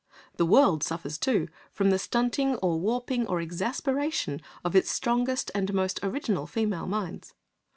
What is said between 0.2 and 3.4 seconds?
The world suffers too, from the stunting or warping or